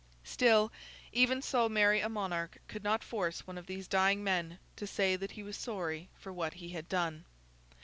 Still, 0.23 0.71
even 1.13 1.43
so 1.43 1.69
merry 1.69 1.99
a 2.01 2.09
monarch 2.09 2.57
could 2.67 2.83
not 2.83 3.03
force 3.03 3.45
one 3.45 3.55
of 3.55 3.67
these 3.67 3.87
dying 3.87 4.23
men 4.23 4.57
to 4.75 4.87
say 4.87 5.15
that 5.15 5.33
he 5.33 5.43
was 5.43 5.55
sorry 5.55 6.09
for 6.17 6.33
what 6.33 6.55
he 6.55 6.69
had 6.69 6.89
done. 6.89 7.23